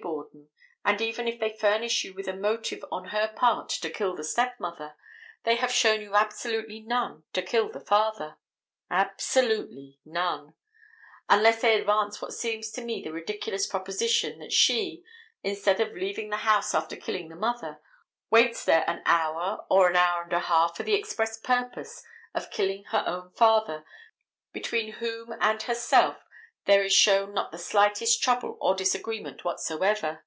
[0.00, 0.48] Borden;
[0.84, 4.22] and even if they furnish you with a motive on her part to kill the
[4.22, 4.94] step mother,
[5.42, 8.36] they have shown you absolutely none to kill the father.
[8.88, 10.54] Absolutely none;
[11.28, 15.02] unless they advance what seems to me the ridiculous proposition that she,
[15.42, 17.80] instead of leaving the house after killing the mother,
[18.30, 22.04] waits there an hour or an hour and a half for the express purpose
[22.34, 23.84] of killing her own father,
[24.52, 26.18] between whom and herself
[26.66, 30.22] there is shown not the slightest trouble or disagreement whatsoever.